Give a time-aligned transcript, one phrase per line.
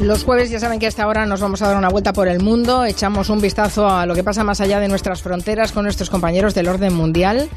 [0.00, 2.26] Los jueves ya saben que a esta hora nos vamos a dar una vuelta por
[2.26, 5.84] el mundo, echamos un vistazo a lo que pasa más allá de nuestras fronteras con
[5.84, 7.50] nuestros compañeros del orden mundial.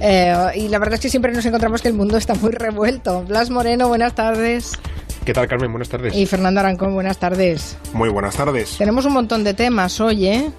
[0.00, 3.22] Eh, y la verdad es que siempre nos encontramos que el mundo está muy revuelto.
[3.22, 4.72] Blas Moreno, buenas tardes.
[5.24, 5.70] ¿Qué tal, Carmen?
[5.70, 6.16] Buenas tardes.
[6.16, 7.76] Y Fernando Arancón, buenas tardes.
[7.92, 8.76] Muy buenas tardes.
[8.78, 10.50] Tenemos un montón de temas hoy, ¿eh?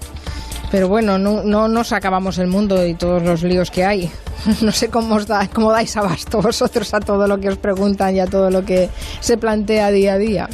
[0.70, 4.10] Pero bueno, no, no nos acabamos el mundo y todos los líos que hay.
[4.60, 8.16] No sé cómo, os da, cómo dais abasto vosotros a todo lo que os preguntan
[8.16, 8.88] y a todo lo que
[9.20, 10.48] se plantea día a día.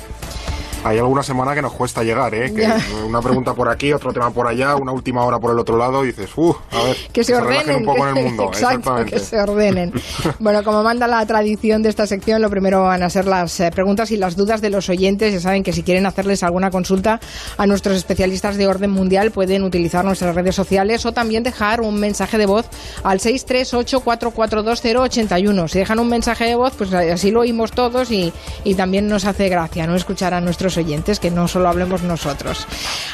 [0.89, 2.51] Hay alguna semana que nos cuesta llegar, ¿eh?
[2.51, 2.67] Que
[3.07, 6.03] una pregunta por aquí, otro tema por allá, una última hora por el otro lado
[6.03, 8.45] y dices, uff, a ver, que se, ordenen un poco en el mundo.
[8.45, 9.93] Exacto, que se ordenen.
[10.39, 13.71] bueno, como manda la tradición de esta sección, lo primero van a ser las eh,
[13.71, 15.35] preguntas y las dudas de los oyentes.
[15.35, 17.21] Ya saben que si quieren hacerles alguna consulta
[17.59, 22.01] a nuestros especialistas de orden mundial, pueden utilizar nuestras redes sociales o también dejar un
[22.01, 22.65] mensaje de voz
[23.05, 25.69] al 638442081.
[25.69, 28.33] Si dejan un mensaje de voz, pues así lo oímos todos y,
[28.65, 32.67] y también nos hace gracia no escuchar a nuestros oyentes, que no solo hablemos nosotros.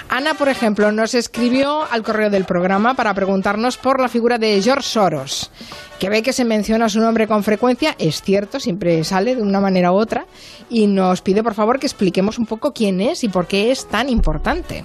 [0.09, 4.61] Ana, por ejemplo, nos escribió al correo del programa para preguntarnos por la figura de
[4.63, 5.51] George Soros,
[5.99, 9.61] que ve que se menciona su nombre con frecuencia, es cierto, siempre sale de una
[9.61, 10.27] manera u otra,
[10.69, 13.87] y nos pide por favor que expliquemos un poco quién es y por qué es
[13.87, 14.85] tan importante.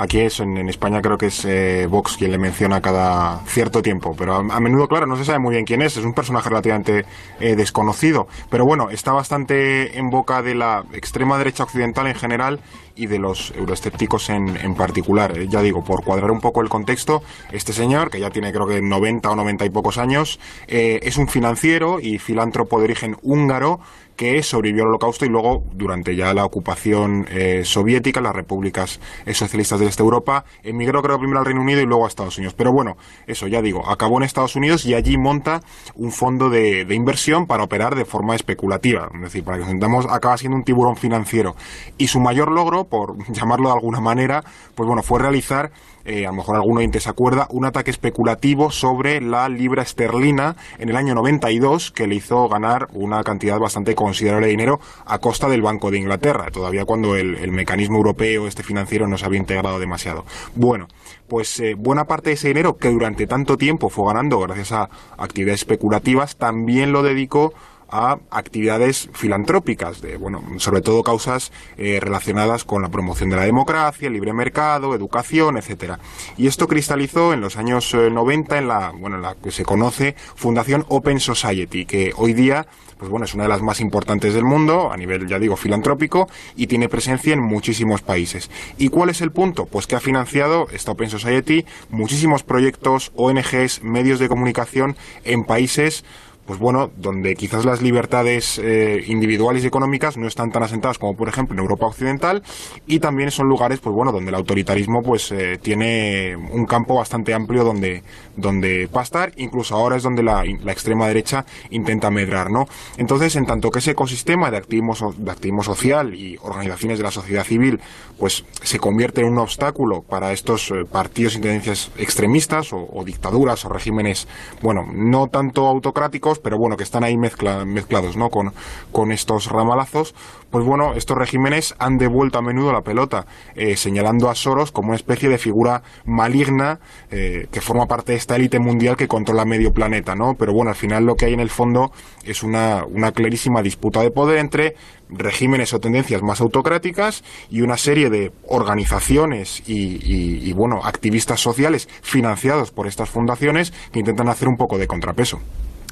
[0.00, 4.16] Aquí es, en, España creo que es eh, Vox quien le menciona cada cierto tiempo,
[4.16, 7.04] pero a, menudo, claro, no se sabe muy bien quién es, es un personaje relativamente
[7.38, 12.60] eh, desconocido, pero bueno, está bastante en boca de la extrema derecha occidental en general
[12.96, 15.36] y de los euroescépticos en, en particular.
[15.36, 18.66] Eh, ya digo, por cuadrar un poco el contexto, este señor, que ya tiene creo
[18.66, 23.80] que 90 o 90 y pocos años, es un financiero y filántropo de origen húngaro
[24.20, 29.32] que sobrevivió al holocausto y luego, durante ya la ocupación eh, soviética, las repúblicas eh,
[29.32, 32.52] socialistas de este Europa, emigró creo primero al Reino Unido y luego a Estados Unidos.
[32.52, 35.62] Pero bueno, eso ya digo, acabó en Estados Unidos y allí monta
[35.94, 39.08] un fondo de, inversión para operar de forma especulativa.
[39.14, 41.56] Es decir, para que nos entendamos, acaba siendo un tiburón financiero.
[41.96, 44.44] Y su mayor logro, por llamarlo de alguna manera,
[44.74, 45.72] pues bueno, fue realizar
[46.04, 50.88] eh, a lo mejor alguno se acuerda, un ataque especulativo sobre la libra esterlina en
[50.88, 55.48] el año 92 que le hizo ganar una cantidad bastante considerable de dinero a costa
[55.48, 59.78] del Banco de Inglaterra, todavía cuando el, mecanismo europeo, este financiero, no se había integrado
[59.78, 60.24] demasiado.
[60.54, 60.88] Bueno,
[61.28, 64.88] pues eh, buena parte de ese dinero que durante tanto tiempo fue ganando gracias a
[65.18, 67.52] actividades especulativas, también lo dedicó
[67.90, 73.44] a actividades filantrópicas, de, bueno, sobre todo causas eh, relacionadas con la promoción de la
[73.44, 75.98] democracia, el libre mercado, educación, etcétera.
[76.36, 79.64] Y esto cristalizó en los años 90 eh, en la, bueno, en la que se
[79.64, 82.66] conoce Fundación Open Society, que hoy día
[83.00, 86.28] pues bueno, es una de las más importantes del mundo, a nivel, ya digo, filantrópico,
[86.54, 88.50] y tiene presencia en muchísimos países.
[88.76, 89.64] ¿Y cuál es el punto?
[89.64, 96.04] Pues que ha financiado esta Open Society muchísimos proyectos, ONGs, medios de comunicación en países
[96.50, 101.16] pues bueno, donde quizás las libertades eh, individuales y económicas no están tan asentadas como
[101.16, 102.42] por ejemplo en Europa Occidental
[102.88, 107.34] y también son lugares, pues bueno, donde el autoritarismo pues eh, tiene un campo bastante
[107.34, 108.02] amplio donde,
[108.36, 112.66] donde pastar, incluso ahora es donde la, extrema derecha intenta medrar, ¿no?
[112.96, 117.12] Entonces, en tanto que ese ecosistema de activismo, de activismo social y organizaciones de la
[117.12, 117.78] sociedad civil
[118.18, 123.04] pues se convierte en un obstáculo para estos eh, partidos y tendencias extremistas o, o
[123.04, 124.26] dictaduras o regímenes,
[124.62, 128.28] bueno, no tanto autocráticos, pero bueno, que están ahí mezclados, ¿no?
[128.28, 128.52] Con,
[128.92, 130.14] con estos ramalazos,
[130.50, 134.88] pues bueno, estos regímenes han devuelto a menudo la pelota, eh, señalando a Soros como
[134.88, 136.80] una especie de figura maligna
[137.10, 140.34] eh, que forma parte de esta élite mundial que controla medio planeta, ¿no?
[140.38, 141.92] Pero bueno, al final lo que hay en el fondo
[142.24, 144.74] es una, una clarísima disputa de poder entre
[145.08, 151.88] regímenes o tendencias más autocráticas y una serie de organizaciones y, y, bueno, activistas sociales
[152.02, 155.40] financiados por estas fundaciones que intentan hacer un poco de contrapeso.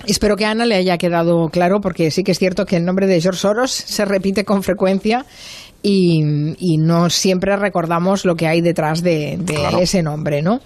[0.07, 2.85] Espero que a Ana le haya quedado claro, porque sí que es cierto que el
[2.85, 5.27] nombre de George Soros se repite con frecuencia
[5.83, 6.23] y,
[6.79, 9.39] no siempre recordamos lo que hay detrás de,
[9.81, 10.61] ese nombre, ¿no?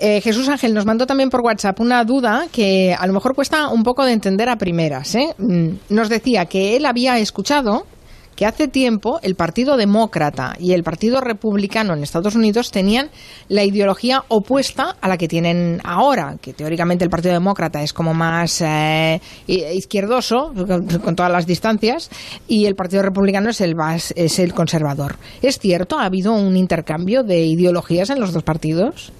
[0.00, 3.68] Eh, Jesús Ángel nos mandó también por WhatsApp una duda que a lo mejor cuesta
[3.68, 5.14] un poco de entender a primeras.
[5.14, 5.34] ¿eh?
[5.38, 7.86] Mm, nos decía que él había escuchado
[8.36, 13.10] que hace tiempo el Partido Demócrata y el Partido Republicano en Estados Unidos tenían
[13.48, 18.14] la ideología opuesta a la que tienen ahora, que teóricamente el Partido Demócrata es como
[18.14, 20.52] más eh, izquierdoso,
[21.04, 22.10] con, todas las distancias,
[22.48, 23.76] y el Partido Republicano es el,
[24.16, 25.16] es el conservador.
[25.42, 25.98] ¿Es cierto?
[25.98, 29.12] ¿Ha habido un intercambio de ideologías en los dos partidos?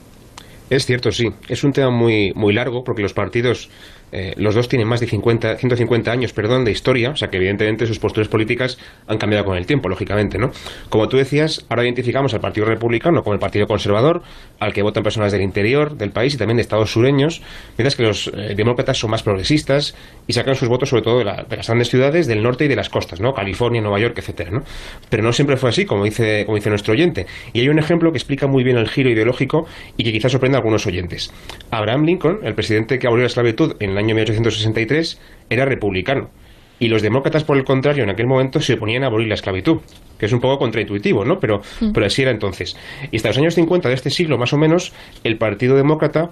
[0.70, 1.28] Es cierto, sí.
[1.48, 3.68] Es un tema muy, muy largo porque los partidos
[4.14, 7.36] eh, los dos tienen más de 50, 150 años perdón, de historia, o sea que
[7.36, 8.78] evidentemente sus posturas políticas
[9.08, 10.38] han cambiado con el tiempo, lógicamente.
[10.38, 10.52] ¿no?
[10.88, 14.22] Como tú decías, ahora identificamos al Partido Republicano como el Partido Conservador,
[14.60, 17.42] al que votan personas del interior del país y también de estados sureños,
[17.76, 19.96] mientras que los eh, demócratas son más progresistas
[20.26, 22.88] y sacan sus votos sobre todo de, las grandes ciudades del norte y de las
[22.88, 23.34] costas, ¿no?
[23.34, 24.62] California, Nueva York, etcétera, ¿no?
[25.10, 27.26] Pero no siempre fue así, como dice, como dice nuestro oyente.
[27.52, 29.66] Y hay un ejemplo que explica muy bien el giro ideológico
[29.96, 31.32] y que quizás sorprenda a algunos oyentes.
[31.70, 35.20] Abraham Lincoln, el presidente que abolió la esclavitud en el año 1863,
[35.50, 36.30] era republicano.
[36.78, 39.78] Y los demócratas, por el contrario, en aquel momento se oponían a abolir la esclavitud,
[40.18, 41.38] que es un poco contraintuitivo, ¿no?
[41.38, 41.92] Pero, mm.
[41.92, 42.76] pero así era entonces.
[43.10, 44.92] Y hasta los años 50 de este siglo, más o menos,
[45.22, 46.30] el Partido Demócrata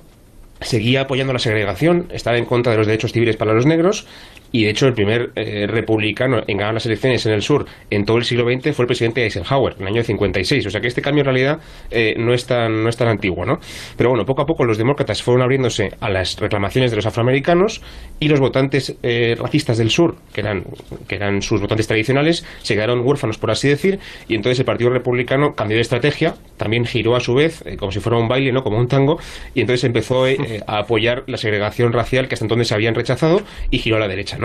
[0.60, 4.06] seguía apoyando la segregación, estaba en contra de los derechos civiles para los negros
[4.52, 8.04] y de hecho el primer eh, republicano en ganar las elecciones en el sur en
[8.04, 10.66] todo el siglo XX fue el presidente Eisenhower, en el año 56.
[10.66, 11.60] O sea que este cambio en realidad
[11.90, 13.58] eh, no, es tan, no es tan antiguo, ¿no?
[13.96, 17.82] Pero bueno, poco a poco los demócratas fueron abriéndose a las reclamaciones de los afroamericanos
[18.20, 20.64] y los votantes eh, racistas del sur, que eran,
[21.08, 23.98] que eran sus votantes tradicionales, se quedaron huérfanos, por así decir,
[24.28, 28.00] y entonces el Partido Republicano cambió de estrategia, también giró a su vez, como si
[28.00, 28.62] fuera un baile, ¿no?
[28.62, 29.19] Como un tango,
[29.55, 30.25] y entonces empezó
[30.66, 33.40] a apoyar la segregación racial que hasta entonces se habían rechazado
[33.70, 34.37] y giró a la derecha.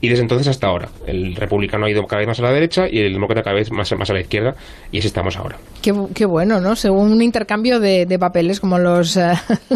[0.00, 2.88] Y desde entonces hasta ahora, el republicano ha ido cada vez más a la derecha
[2.90, 4.54] y el demócrata cada vez más, más a la izquierda,
[4.92, 5.56] y así estamos ahora.
[5.82, 6.74] Qué, bueno, ¿no?
[6.74, 9.32] Según un intercambio de, papeles, como los, eh,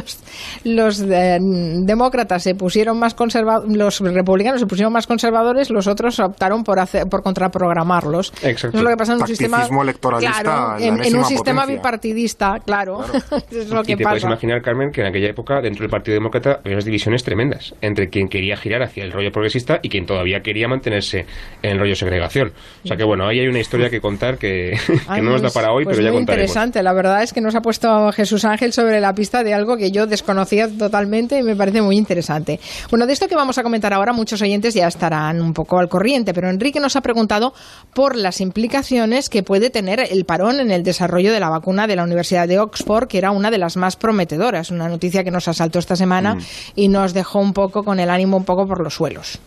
[0.65, 6.19] los, eh, demócratas se pusieron más conservadores, los republicanos se pusieron más conservadores, los otros
[6.19, 8.33] optaron por hacer, por contraprogramarlos.
[8.43, 8.79] Exacto.
[8.79, 13.05] es lo que pasa en un sistema electoralista en, un sistema bipartidista, claro.
[13.51, 16.15] es lo que y te puedes imaginar, Carmen, que en aquella época dentro del Partido
[16.15, 20.07] Demócrata había unas divisiones tremendas entre quien quería girar hacia el rollo progresista y quien
[20.07, 21.27] todavía quería mantenerse
[21.63, 22.53] en el rollo segregación.
[22.85, 24.77] O sea que bueno, ahí hay una historia que contar que,
[25.23, 26.51] no nos da para hoy, pues pero ya contaremos.
[26.51, 29.77] interesante, la verdad es que nos ha puesto Jesús Ángel sobre la pista de algo
[29.77, 32.59] que yo desconocía totalmente y me parece muy interesante.
[32.91, 35.89] Bueno, de esto que vamos a comentar ahora, muchos oyentes ya estarán un poco al
[35.89, 37.53] corriente, pero Enrique nos ha preguntado
[37.95, 41.97] por las implicaciones que puede tener el parón en el desarrollo de la vacuna de
[41.97, 45.49] la Universidad de Oxford, que era una de las más prometedoras, una noticia que nos
[45.49, 46.41] asaltó esta semana mm.
[46.77, 49.41] y nos dejó un poco con el ánimo un poco por los suelos.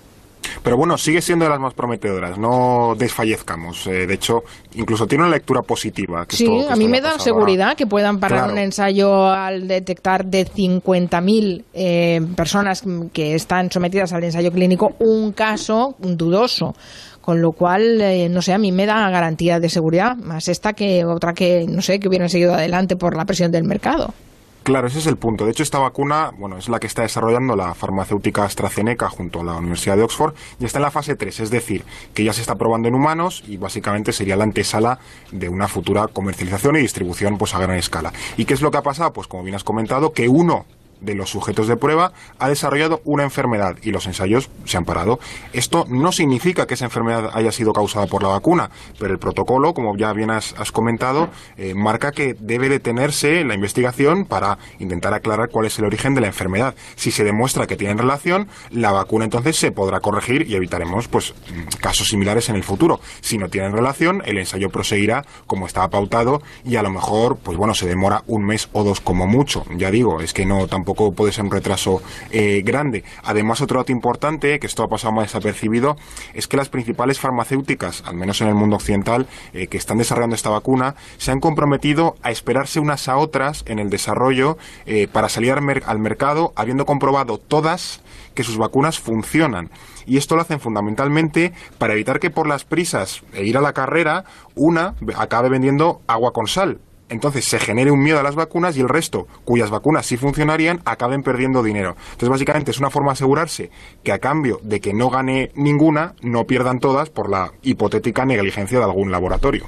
[0.62, 3.88] Pero bueno, sigue siendo de las más prometedoras, no desfallezcamos.
[3.88, 4.44] Eh, de hecho,
[4.76, 6.26] incluso tiene una lectura positiva.
[6.30, 11.64] sí, a mí me da seguridad que puedan parar un ensayo al detectar de 50.000
[11.74, 16.76] eh, personas que están sometidas al ensayo clínico un caso dudoso.
[17.22, 20.74] Con lo cual, eh, no sé, a mí me da garantía de seguridad, más esta
[20.74, 24.14] que otra que, no sé, que hubieran seguido adelante por la presión del mercado.
[24.63, 25.44] Claro, ese es el punto.
[25.44, 29.44] De hecho, esta vacuna, bueno, es la que está desarrollando la farmacéutica AstraZeneca junto a
[29.44, 31.83] la Universidad de Oxford y está en la fase 3, es decir,
[32.13, 35.00] que ya se está probando en humanos y básicamente sería la antesala
[35.33, 38.13] de una futura comercialización y distribución pues a gran escala.
[38.38, 39.12] ¿Y qué es lo que ha pasado?
[39.12, 40.65] Pues como bien has comentado, que uno
[41.04, 45.20] de los sujetos de prueba ha desarrollado una enfermedad y los ensayos se han parado.
[45.52, 48.70] Esto no significa que esa enfermedad haya sido causada por la vacuna,
[49.00, 54.26] pero el protocolo, como ya bien has, comentado, eh, marca que debe detenerse la investigación
[54.26, 56.76] para intentar aclarar cuál es el origen de la enfermedad.
[56.96, 61.34] Si se demuestra que tienen relación, la vacuna entonces se podrá corregir y evitaremos pues
[61.80, 63.00] casos similares en el futuro.
[63.22, 67.58] Si no tienen relación, el ensayo proseguirá como estaba pautado y a lo mejor, pues
[67.58, 69.66] bueno, se demora un mes o dos como mucho.
[69.76, 72.01] Ya digo, es que no tampoco puede ser un retraso
[72.31, 73.04] eh, grande.
[73.24, 75.98] Además, otro dato importante, que esto ha pasado más desapercibido,
[76.34, 80.36] es que las principales farmacéuticas, al menos en el mundo occidental, eh, que están desarrollando
[80.36, 85.30] esta vacuna, se han comprometido a esperarse unas a otras en el desarrollo eh, para
[85.30, 88.01] salir al mercado, habiendo comprobado todas
[88.34, 89.69] que sus vacunas funcionan.
[90.06, 93.74] Y esto lo hacen fundamentalmente para evitar que por las prisas e ir a la
[93.74, 94.25] carrera,
[94.56, 96.79] una acabe vendiendo agua con sal
[97.13, 100.82] entonces se genere un miedo a las vacunas y el resto, cuyas vacunas sí funcionarían,
[100.86, 101.96] acaben perdiendo dinero.
[102.12, 103.70] Entonces, básicamente es una forma de asegurarse
[104.03, 108.79] que a cambio de que no gane ninguna, no pierdan todas por la hipotética negligencia
[108.79, 109.65] de algún laboratorio.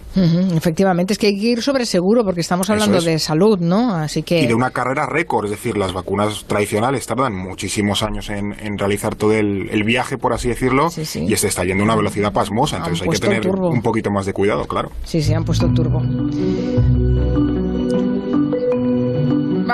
[0.56, 3.94] efectivamente, es que hay que ir sobre seguro porque estamos hablando de salud, ¿no?
[3.94, 4.42] Así que...
[4.42, 9.16] Y de una carrera récord, es decir, las vacunas tradicionales tardan muchísimos años en, realizar
[9.16, 13.04] todo el, viaje, por así decirlo, y este está yendo a una velocidad pasmosa, entonces
[13.04, 14.90] hay que tener un poquito más de cuidado, claro.
[15.04, 16.02] Sí, sí, han puesto turbo.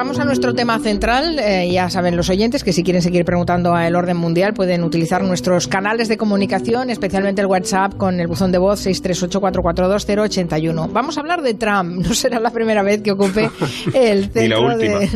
[0.01, 1.37] Vamos a nuestro tema central.
[1.37, 4.83] Eh, ya saben los oyentes que si quieren seguir preguntando a el orden mundial pueden
[4.83, 10.91] utilizar nuestros canales de comunicación, especialmente el WhatsApp con el buzón de voz 638442081.
[10.91, 12.03] Vamos a hablar de Trump.
[12.11, 13.47] No será la primera vez que ocupe
[13.93, 15.07] el centro de...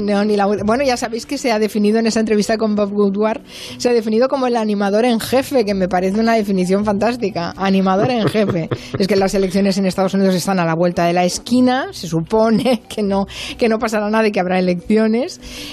[0.63, 3.41] Bueno, ya sabéis que se ha definido en esa entrevista con Bob Woodward,
[3.77, 7.55] se ha definido como el animador en jefe, que me parece una definición fantástica.
[7.57, 8.69] Animador en jefe.
[8.99, 11.87] es que las elecciones en Estados Unidos están a la vuelta de la esquina.
[11.91, 13.25] Se supone que no,
[13.57, 14.74] que no pasará nada y que habrá elecciones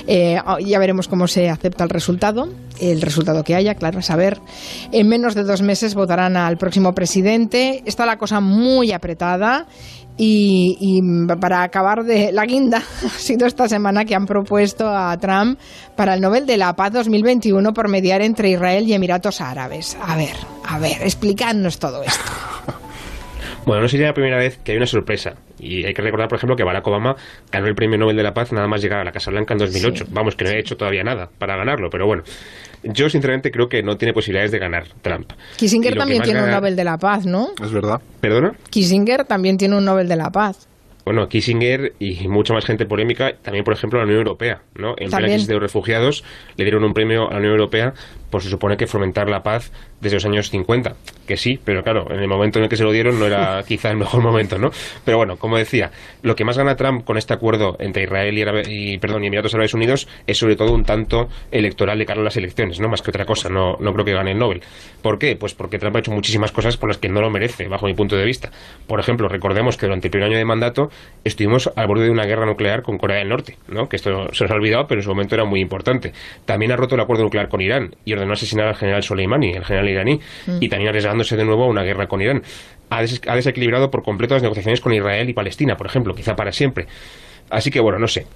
[0.06, 2.48] Eh, ya veremos cómo se acepta el resultado,
[2.80, 4.38] el resultado que haya, claro, a saber.
[4.92, 7.82] En menos de dos meses votarán al próximo presidente.
[7.86, 9.66] Está la cosa muy apretada.
[10.18, 11.00] Y,
[11.40, 15.58] para acabar de la guinda, ha sido esta semana que han propuesto a Trump
[15.96, 19.96] para el Nobel de la Paz 2021 por mediar entre Israel y Emiratos Árabes.
[20.00, 22.30] A ver, a ver, explicadnos todo esto.
[23.64, 25.34] Bueno, no sería la primera vez que hay una sorpresa.
[25.62, 27.14] Y hay que recordar, por ejemplo, que Barack Obama
[27.50, 29.58] ganó el Premio Nobel de la Paz nada más llegar a la Casa Blanca en
[29.58, 30.06] 2008.
[30.10, 32.24] Vamos, que no ha hecho todavía nada para ganarlo, pero bueno.
[32.82, 35.32] Yo, sinceramente, creo que no tiene posibilidades de ganar Trump.
[35.56, 37.50] Kissinger también tiene un Nobel de la Paz, ¿no?
[37.62, 38.00] Es verdad.
[38.20, 38.52] ¿Perdona?
[38.70, 40.68] Kissinger también tiene un Nobel de la Paz.
[41.04, 44.94] Bueno, Kissinger y mucha más gente polémica, también por ejemplo la Unión Europea, ¿no?
[44.96, 46.22] En la crisis de los refugiados
[46.56, 47.92] le dieron un premio a la Unión Europea
[48.32, 49.70] por se supone que fomentar la paz
[50.00, 50.94] desde los años 50,
[51.26, 53.62] que sí, pero claro, en el momento en el que se lo dieron no era
[53.68, 54.70] quizá el mejor momento, ¿no?
[55.04, 55.90] Pero bueno, como decía,
[56.22, 59.74] lo que más gana Trump con este acuerdo entre Israel y, perdón, y Emiratos Árabes
[59.74, 63.10] Unidos es sobre todo un tanto electoral de cara a las elecciones, no más que
[63.10, 64.62] otra cosa, no, no creo que gane el Nobel.
[65.02, 65.36] ¿Por qué?
[65.36, 67.92] Pues porque Trump ha hecho muchísimas cosas por las que no lo merece, bajo mi
[67.92, 68.50] punto de vista.
[68.86, 70.88] Por ejemplo, recordemos que durante el primer año de mandato
[71.22, 73.90] estuvimos al borde de una guerra nuclear con Corea del Norte, ¿no?
[73.90, 76.12] Que esto se nos ha olvidado, pero en su momento era muy importante.
[76.46, 79.64] También ha roto el acuerdo nuclear con Irán y ordenó asesinar al general Soleimani, el
[79.64, 80.56] general iraní, mm.
[80.60, 82.42] y también arriesgándose de nuevo a una guerra con Irán.
[82.90, 86.52] Ha, ha desequilibrado por completo las negociaciones con Israel y Palestina, por ejemplo, quizá para
[86.52, 86.86] siempre.
[87.50, 88.26] Así que bueno, no sé.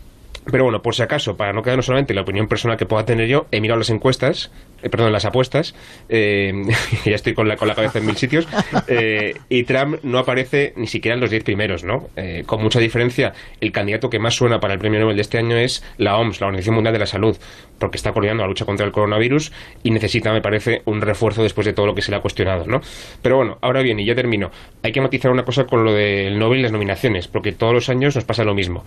[0.51, 3.27] Pero bueno, por si acaso, para no quedarnos solamente la opinión personal que pueda tener
[3.27, 4.53] yo, he mirado las encuestas,
[4.87, 5.75] eh, perdón, las apuestas,
[6.09, 6.53] eh,
[7.05, 8.47] ya estoy con la, con la cabeza en mil sitios,
[8.89, 12.09] eh, y Trump no aparece ni siquiera en los diez primeros, ¿no?
[12.47, 15.57] con mucha diferencia, el candidato que más suena para el premio Nobel de este año
[15.57, 17.37] es la OMS, la Organización Mundial de la Salud,
[17.79, 19.53] porque está coordinando la lucha contra el coronavirus
[19.83, 22.67] y necesita, me parece, un refuerzo después de todo lo que se le ha cuestionado,
[22.67, 22.81] ¿no?
[23.23, 24.51] Pero bueno, ahora bien, y ya termino,
[24.83, 27.89] hay que matizar una cosa con lo del Nobel y las nominaciones, porque todos los
[27.89, 28.85] años nos pasa lo mismo.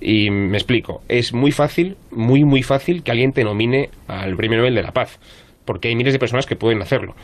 [0.00, 4.58] Y me explico, es muy fácil, muy, muy fácil que alguien te nomine al Premio
[4.58, 5.18] Nobel de la Paz,
[5.64, 7.14] porque hay miles de personas que pueden hacerlo.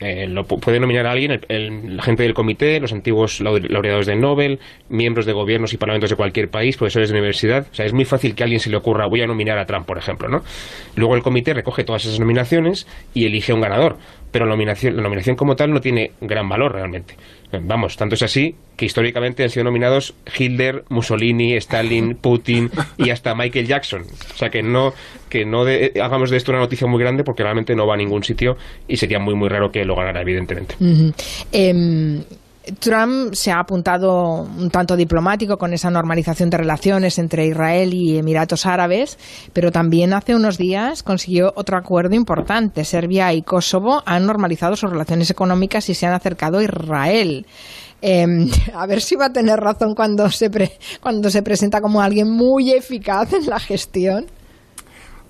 [0.00, 4.60] Eh, lo puede nominar a alguien, la gente del comité, los antiguos laureados del Nobel,
[4.88, 7.66] miembros de gobiernos y parlamentos de cualquier país, profesores de universidad.
[7.70, 9.66] O sea, es muy fácil que a alguien se le ocurra, voy a nominar a
[9.66, 10.42] Trump, por ejemplo, ¿no?
[10.94, 13.96] Luego el comité recoge todas esas nominaciones y elige un ganador.
[14.30, 17.14] Pero la nominación, la nominación como tal no tiene gran valor realmente.
[17.62, 23.34] Vamos, tanto es así que históricamente han sido nominados Hitler, Mussolini, Stalin, Putin y hasta
[23.34, 24.02] Michael Jackson.
[24.02, 24.92] O sea que no
[25.28, 25.64] que no
[26.02, 28.56] hagamos de esto una noticia muy grande porque realmente no va a ningún sitio
[28.86, 30.74] y sería muy muy raro que lo ganara evidentemente.
[31.52, 32.22] Em,
[32.78, 38.18] Trump se ha apuntado un tanto diplomático con esa normalización de relaciones entre Israel y
[38.18, 39.18] Emiratos Árabes,
[39.52, 42.84] pero también hace unos días consiguió otro acuerdo importante.
[42.84, 47.46] Serbia y Kosovo han normalizado sus relaciones económicas y se han acercado a Israel.
[48.00, 50.50] Em, a ver si va a tener razón cuando se,
[51.00, 54.26] cuando se presenta como alguien muy eficaz en la gestión.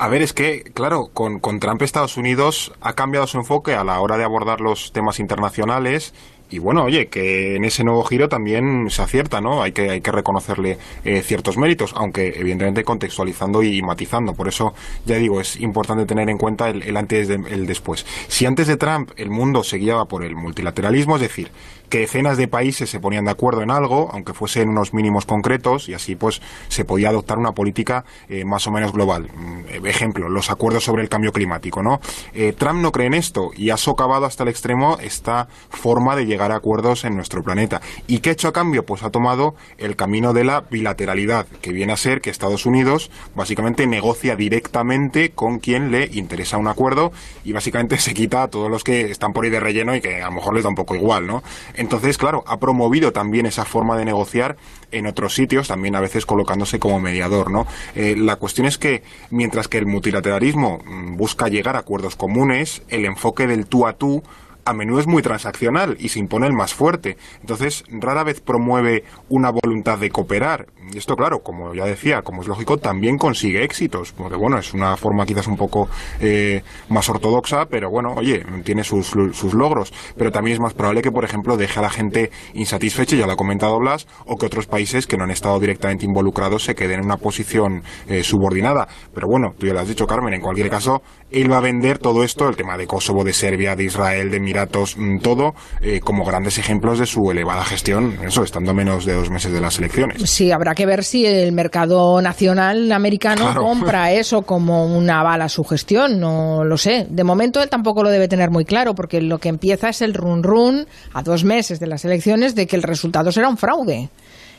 [0.00, 3.83] A ver, es que, claro, con, con Trump Estados Unidos ha cambiado su enfoque a
[3.83, 6.14] la hora de abordar los temas internacionales
[6.50, 9.62] y bueno, oye, que en ese nuevo giro también se acierta, ¿no?
[9.62, 14.34] Hay que, hay que reconocerle eh, ciertos méritos, aunque evidentemente contextualizando y matizando.
[14.34, 14.74] Por eso,
[15.04, 18.06] ya digo, es importante tener en cuenta el, antes y el después.
[18.28, 21.50] Si antes de Trump el mundo se guiaba por el multilateralismo, es decir,
[21.88, 25.26] que decenas de países se ponían de acuerdo en algo, aunque fuese en unos mínimos
[25.26, 29.28] concretos, y así pues se podía adoptar una política eh, más o menos global.
[29.34, 32.00] Mm, ejemplo, los acuerdos sobre el cambio climático, ¿no?
[32.34, 36.26] Eh, Trump no cree en esto y ha socavado hasta el extremo esta forma de
[36.26, 37.80] llegar a acuerdos en nuestro planeta.
[38.07, 38.87] ¿Y qué ha hecho a cambio?
[38.87, 43.11] Pues ha tomado el camino de la bilateralidad, que viene a ser que Estados Unidos
[43.35, 47.12] básicamente negocia directamente con quien le interesa un acuerdo
[47.45, 50.23] y básicamente se quita a todos los que están por ahí de relleno y que
[50.23, 51.42] a lo mejor les da un poco igual, ¿no?
[51.75, 54.57] Entonces, claro, ha promovido también esa forma de negociar
[54.90, 57.66] en otros sitios, también a veces colocándose como mediador, ¿no?
[57.95, 62.83] Eh, la cuestión es que, mientras que el multilateralismo mm, busca llegar a acuerdos comunes,
[62.88, 64.23] el enfoque del tú a tú
[64.68, 67.16] a menudo es muy transaccional y se impone el más fuerte.
[67.40, 70.66] Entonces, rara vez promueve una voluntad de cooperar.
[70.92, 74.12] Y esto, claro, como ya decía, como es lógico, también consigue éxitos.
[74.12, 75.88] Porque, bueno, es una forma quizás un poco
[76.21, 79.92] eh, más ortodoxa, pero bueno, oye, tiene sus, sus logros.
[80.16, 83.33] Pero también es más probable que, por ejemplo, deje a la gente insatisfecha, ya lo
[83.33, 87.00] ha comentado Blas, o que otros países que no han estado directamente involucrados se queden
[87.00, 88.88] en una posición eh, subordinada.
[89.14, 91.99] Pero bueno, tú ya lo has dicho, Carmen, en cualquier caso, él va a vender
[91.99, 96.00] todo esto, el tema de Kosovo, de Serbia, de Israel, de Emiratos, mm, todo, eh,
[96.00, 99.78] como grandes ejemplos de su elevada gestión, eso, estando menos de dos meses de las
[99.78, 100.23] elecciones.
[100.30, 105.49] Sí, habrá que ver si el mercado nacional americano compra eso como una bala a
[105.49, 107.04] su gestión, no lo sé.
[107.11, 110.14] De momento él tampoco lo debe tener muy claro, porque lo que empieza es el
[110.14, 114.08] run run a dos meses de las elecciones de que el resultado será un fraude.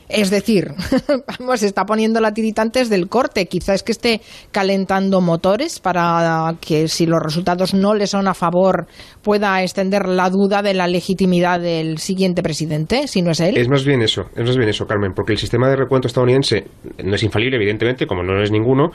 [0.10, 0.72] Es decir,
[1.39, 3.46] vamos, está poniendo la tirita antes del corte.
[3.46, 8.34] Quizás es que esté calentando motores para que si los resultados no le son a
[8.34, 8.88] favor
[9.22, 13.56] pueda extender la duda de la legitimidad del siguiente presidente, si no es él.
[13.56, 16.66] Es más bien eso, es más bien eso, Carmen, porque el sistema de recuento estadounidense
[17.04, 18.89] no es infalible, evidentemente, como no es ninguno,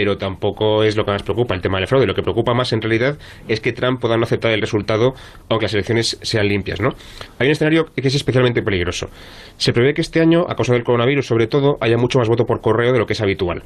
[0.00, 2.06] pero tampoco es lo que más preocupa el tema del fraude.
[2.06, 5.12] Lo que preocupa más en realidad es que Trump pueda no aceptar el resultado
[5.50, 6.80] aunque las elecciones sean limpias.
[6.80, 6.94] ¿no?
[7.38, 9.10] Hay un escenario que es especialmente peligroso.
[9.58, 12.46] Se prevé que este año, a causa del coronavirus sobre todo, haya mucho más voto
[12.46, 13.62] por correo de lo que es habitual.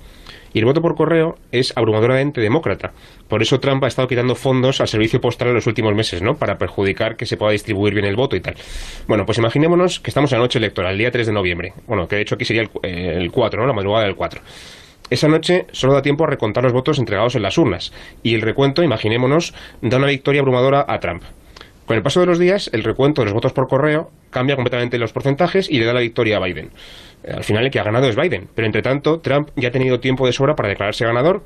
[0.53, 2.93] Y el voto por correo es abrumadoramente demócrata.
[3.29, 6.35] Por eso Trump ha estado quitando fondos al servicio postal en los últimos meses, ¿no?
[6.35, 8.57] Para perjudicar que se pueda distribuir bien el voto y tal.
[9.07, 11.73] Bueno, pues imaginémonos que estamos en la noche electoral, el día 3 de noviembre.
[11.87, 13.69] Bueno, que de hecho aquí sería el, el 4, ¿no?
[13.69, 14.41] La madrugada del 4.
[15.11, 17.93] Esa noche solo da tiempo a recontar los votos entregados en las urnas,
[18.23, 21.23] y el recuento, imaginémonos, da una victoria abrumadora a Trump.
[21.87, 24.99] Con el paso de los días, el recuento de los votos por correo cambia completamente
[24.99, 26.71] los porcentajes y le da la victoria a Biden.
[27.29, 30.01] Al final el que ha ganado es Biden, pero entre tanto Trump ya ha tenido
[30.01, 31.43] tiempo de sobra para declararse ganador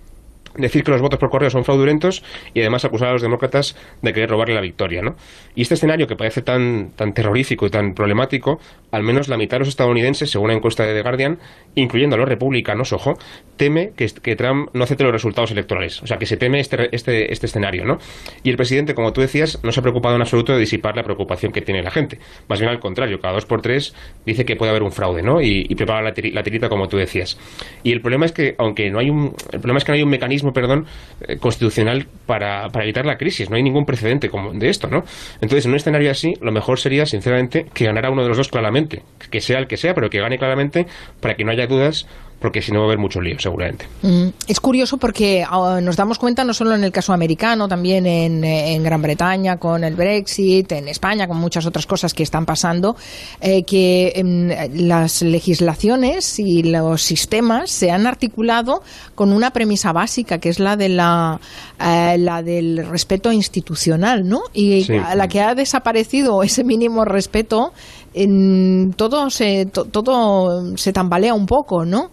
[0.57, 2.23] decir que los votos por correo son fraudulentos
[2.55, 5.03] y además acusar a los demócratas de querer robarle la victoria.
[5.03, 5.17] ¿no?
[5.55, 9.57] Y este escenario que parece tan, tan terrorífico y tan problemático, al menos la mitad
[9.57, 11.39] de los estadounidenses, según la encuesta de The Guardian,
[11.75, 13.19] incluyendo a los republicanos, ojo,
[13.57, 16.03] teme que, que Trump no acepte los resultados electorales.
[16.03, 17.85] O sea, que se teme este, este, este escenario.
[17.85, 17.99] ¿no?
[18.43, 21.03] Y el presidente, como tú decías, no se ha preocupado en absoluto de disipar la
[21.03, 22.19] preocupación que tiene la gente.
[22.49, 25.41] Más bien al contrario, cada dos por tres dice que puede haber un fraude ¿no?
[25.41, 27.39] y, prepara la, la tirita, como tú decías.
[27.83, 30.03] Y el problema es que, aunque no hay un, el problema es que no hay
[30.03, 30.87] un mecanismo perdón,
[31.27, 33.51] eh, constitucional para, para, evitar la crisis.
[33.51, 35.05] No hay ningún precedente como de esto, ¿no?
[35.41, 38.49] Entonces, en un escenario así, lo mejor sería, sinceramente, que ganara uno de los dos
[38.49, 40.87] claramente, que sea el que sea, pero que gane claramente
[41.21, 42.07] para que no haya dudas
[42.41, 43.87] porque si no va a haber mucho lío, seguramente.
[44.03, 48.07] Mm, es curioso porque ah, nos damos cuenta no solo en el caso americano, también
[48.07, 52.47] en, en, Gran Bretaña con el Brexit, en España con muchas otras cosas que están
[52.47, 52.97] pasando,
[53.41, 58.83] eh, que eh, las legislaciones y los sistemas se han articulado
[59.17, 61.41] con una premisa básica, que es la de la,
[61.81, 64.43] eh, la del respeto institucional, ¿no?
[64.53, 67.73] Y sí, a la que ha desaparecido ese mínimo respeto
[68.23, 72.11] en todo se todo se tambalea un poco, ¿no?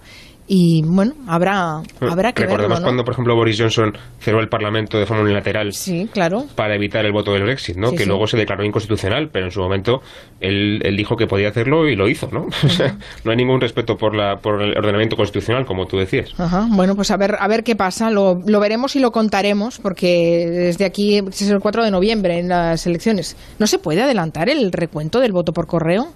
[0.47, 2.81] Y bueno, habrá, habrá que Recordemos verlo, ¿no?
[2.83, 6.45] cuando, por ejemplo, Boris Johnson cerró el Parlamento de forma unilateral sí, claro.
[6.55, 7.89] para evitar el voto del Brexit, ¿no?
[7.89, 8.09] Sí, que sí.
[8.09, 10.01] luego se declaró inconstitucional, pero en su momento
[10.39, 12.45] él, él dijo que podía hacerlo y lo hizo, ¿no?
[12.65, 16.31] O sea, no hay ningún respeto por, la, por el ordenamiento constitucional, como tú decías.
[16.37, 18.09] Ajá, bueno, pues a ver, a ver qué pasa.
[18.09, 22.49] Lo, lo veremos y lo contaremos, porque desde aquí es el 4 de noviembre en
[22.49, 23.37] las elecciones.
[23.59, 26.07] ¿No se puede adelantar el recuento del voto por correo?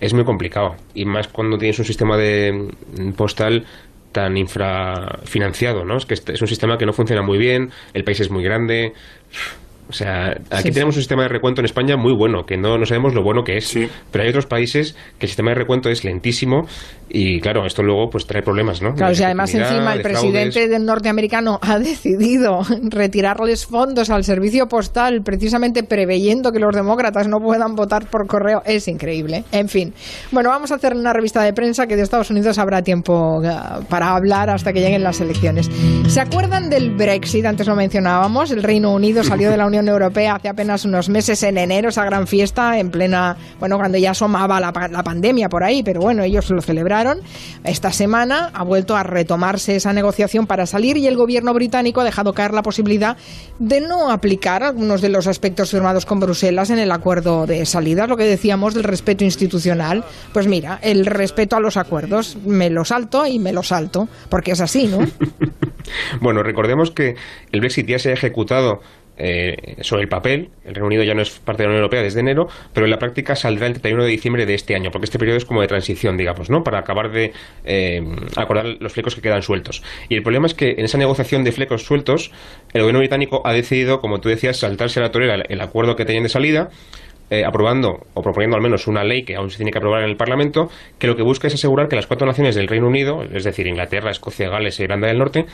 [0.00, 0.76] Es muy complicado.
[0.94, 2.52] Y más cuando tienes un sistema de
[2.98, 3.64] mm, postal
[4.12, 5.96] tan infrafinanciado, ¿no?
[5.98, 8.42] Es que este es un sistema que no funciona muy bien, el país es muy
[8.42, 8.92] grande.
[9.88, 10.98] O sea, aquí Sí, tenemos sí.
[10.98, 13.56] un sistema de recuento en España muy bueno, que no, no sabemos lo bueno que
[13.58, 13.68] es.
[13.68, 13.88] Sí.
[14.10, 16.66] Pero hay otros países que el sistema de recuento es lentísimo
[17.16, 18.94] y, claro, esto luego pues trae problemas, ¿no?
[18.94, 24.22] Claro, De si además encima el de presidente del norteamericano ha decidido retirarles fondos al
[24.22, 29.44] servicio postal precisamente preveyendo que los demócratas no puedan votar por correo, es increíble.
[29.50, 29.94] En fin,
[30.30, 33.48] bueno, vamos a hacer una revista de prensa que de Estados Unidos habrá tiempo eh,
[33.88, 35.70] para hablar hasta que lleguen las elecciones.
[36.08, 37.46] ¿Se acuerdan del Brexit?
[37.46, 41.42] Antes lo mencionábamos, el Reino Unido salió de la Unión Europea hace apenas unos meses
[41.44, 45.64] en enero, esa gran fiesta en plena, bueno, cuando ya asomaba la, la pandemia por
[45.64, 47.05] ahí, pero bueno, ellos lo celebraron.
[47.64, 52.04] Esta semana ha vuelto a retomarse esa negociación para salir y el gobierno británico ha
[52.04, 53.16] dejado caer la posibilidad
[53.58, 58.06] de no aplicar algunos de los aspectos firmados con Bruselas en el acuerdo de salida,
[58.06, 60.04] lo que decíamos del respeto institucional.
[60.32, 64.52] Pues mira, el respeto a los acuerdos, me lo salto y me lo salto, porque
[64.52, 64.98] es así, ¿no?
[66.20, 67.14] Bueno, recordemos que
[67.52, 68.80] el Brexit ya se ha ejecutado
[69.18, 70.50] eh, sobre el papel.
[70.64, 72.90] El Reino Unido ya no es parte de la Unión Europea desde enero, pero en
[72.90, 75.60] la práctica saldrá el 31 de diciembre de este año, porque este periodo es como
[75.60, 76.62] de transición, digamos, ¿no?
[76.62, 77.32] Para acabar de
[77.64, 78.02] eh,
[78.36, 79.82] acordar los flecos que quedan sueltos.
[80.08, 82.30] Y el problema es que en esa negociación de flecos sueltos,
[82.72, 86.04] el gobierno británico ha decidido, como tú decías, saltarse a la torera el, acuerdo que
[86.04, 86.70] tenían de salida.
[87.30, 90.10] Eh, aprobando o proponiendo al menos una ley que aún se tiene que aprobar en
[90.10, 93.22] el Parlamento, que lo que busca es asegurar que las cuatro naciones del Reino Unido,
[93.32, 95.46] es decir, Inglaterra, Escocia, Gales e Irlanda del Norte,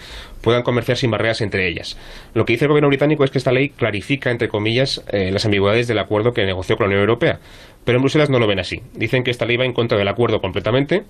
[0.43, 1.97] puedan comerciar sin barreras entre ellas.
[2.35, 5.45] Lo que dice el gobierno británico es que esta ley clarifica, entre comillas, eh, las
[5.45, 7.41] ambigüedades del acuerdo que negoció con la Unión Europea.
[7.85, 8.83] Pero en Bruselas no lo ven así.
[8.95, 11.05] Dicen que esta ley va en contra del acuerdo completamente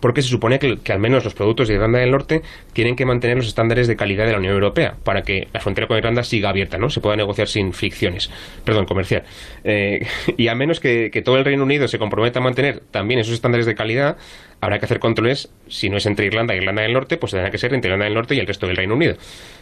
[0.00, 3.36] porque se supone que, al menos los productos de Irlanda del Norte tienen que mantener
[3.36, 6.50] los estándares de calidad de la Unión Europea para que la frontera con Irlanda siga
[6.50, 6.90] abierta, ¿no?
[6.90, 8.30] Se pueda negociar sin fricciones,
[8.64, 9.24] perdón, comercial.
[9.64, 13.20] Eh, y a menos que, que todo el Reino Unido se comprometa a mantener también
[13.20, 14.16] esos estándares de calidad,
[14.60, 17.50] habrá que hacer controles, si no es entre Irlanda e Irlanda del Norte, pues tendrá
[17.50, 19.16] que ser entre Irlanda del Norte y el resto del Reino Unido.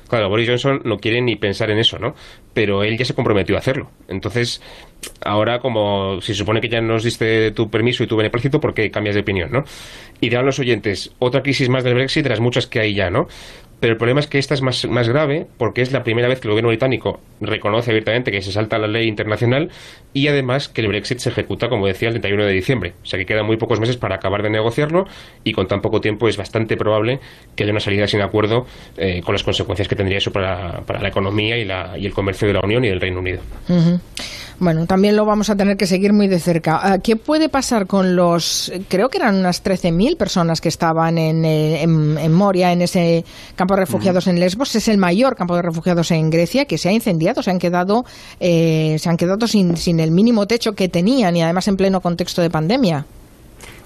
[0.09, 2.15] Claro, Boris Johnson no quiere ni pensar en eso, ¿no?
[2.59, 3.89] pero él ya se comprometió a hacerlo.
[4.09, 4.61] Entonces,
[5.25, 8.91] ahora como se supone que ya nos diste tu permiso y tu beneplácito, ¿por qué
[8.91, 9.63] cambias de opinión, no?
[10.21, 13.11] Y dirán los oyentes, otra crisis más del Brexit de las muchas que hay ya,
[13.11, 13.29] ¿no?
[13.81, 16.41] Pero el problema es que esta es más, más grave porque es la primera vez
[16.41, 19.71] que el gobierno británico reconoce abiertamente que se salta la ley internacional
[20.13, 22.95] y además que el Brexit se ejecuta, como decía, el 31 de diciembre.
[23.03, 25.07] O sea que quedan muy pocos meses para acabar de negociarlo
[25.45, 27.21] y con tan poco tiempo es bastante probable
[27.55, 31.01] que haya una salida sin acuerdo eh, con las consecuencias que tendría eso para, para
[31.01, 33.41] la economía y, la, y, el comercio de la Unión y del Reino Unido.
[34.61, 36.81] Bueno, también lo vamos a tener que seguir muy de cerca.
[36.83, 41.45] Ah, ¿Qué puede pasar con los, creo que eran unas 13.000 personas que estaban en,
[41.45, 44.75] eh, en, en, Moria, en ese campo de refugiados en Lesbos?
[44.75, 48.05] Es el mayor campo de refugiados en Grecia que se ha incendiado, se han quedado,
[48.41, 52.01] eh, se han quedado sin, sin el mínimo techo que tenían y además en pleno
[52.01, 53.07] contexto de pandemia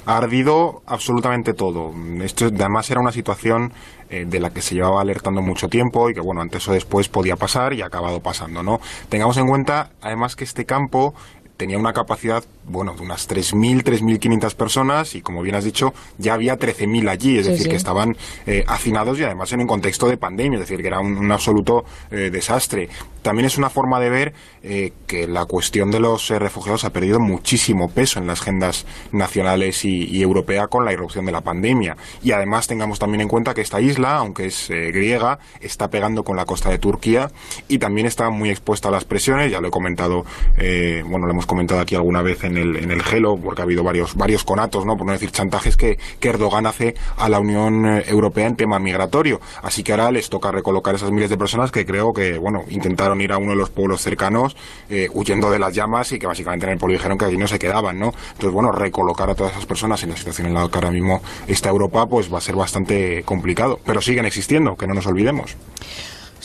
[0.06, 1.92] ha ardido absolutamente todo.
[2.22, 3.72] Esto además era una situación
[4.10, 7.08] eh, de la que se llevaba alertando mucho tiempo y que bueno, antes o después
[7.08, 8.80] podía pasar y ha acabado pasando, ¿no?
[9.08, 11.14] Tengamos en cuenta además que este campo
[11.56, 16.34] tenía una capacidad, bueno, de unas 3.000, 3.500 personas y, como bien has dicho, ya
[16.34, 17.70] había 13.000 allí, es sí, decir, sí.
[17.70, 21.00] que estaban eh, hacinados y además en un contexto de pandemia, es decir, que era
[21.00, 22.88] un, un absoluto eh, desastre.
[23.22, 26.92] También es una forma de ver eh, que la cuestión de los eh, refugiados ha
[26.92, 31.40] perdido muchísimo peso en las agendas nacionales y, y, europea con la irrupción de la
[31.40, 31.96] pandemia.
[32.22, 36.36] Y además tengamos también en cuenta que esta isla, aunque es griega, está pegando con
[36.36, 37.30] la costa de Turquía
[37.68, 40.24] y también está muy expuesta a las presiones, ya lo he comentado,
[40.56, 43.82] bueno, lo hemos comentado aquí alguna vez en el, en el Gelo, porque ha habido
[43.82, 44.96] varios, varios conatos, ¿no?
[44.96, 45.98] por no decir chantajes que,
[46.32, 49.38] Erdogan hace a la Unión Europea en tema migratorio.
[49.62, 53.20] Así que ahora les toca recolocar esas miles de personas que creo que, bueno, intentaron
[53.20, 54.56] ir a uno de los pueblos cercanos
[54.88, 57.46] eh, huyendo de las llamas y que básicamente en el pueblo dijeron que allí no
[57.46, 58.14] se quedaban, ¿no?
[58.28, 61.20] Entonces, bueno, recolocar a todas esas personas en la situación en la que ahora mismo
[61.46, 63.78] está Europa, pues va a ser bastante complicado.
[63.84, 65.56] Pero siguen existiendo, que no nos olvidemos.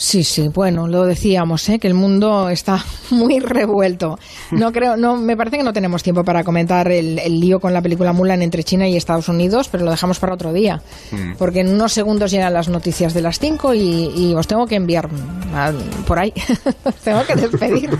[0.00, 1.80] Sí, sí, bueno, lo decíamos, ¿eh?
[1.80, 4.16] que el mundo está muy revuelto.
[4.52, 7.74] No creo, no, me parece que no tenemos tiempo para comentar el, el lío con
[7.74, 10.80] la película Mulan entre China y Estados Unidos, pero lo dejamos para otro día,
[11.10, 11.32] mm.
[11.36, 13.80] porque en unos segundos llegan las noticias de las 5 y,
[14.14, 15.08] y, os tengo que enviar
[15.52, 15.72] a,
[16.06, 16.32] por ahí,
[17.04, 17.90] tengo que despedir.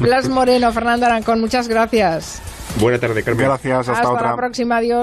[0.00, 2.40] Blas Moreno, Fernando Arancón, muchas gracias.
[2.80, 3.46] Buena tarde, Carmen.
[3.46, 4.30] Gracias, hasta, hasta otra.
[4.30, 4.96] la próxima, adiós.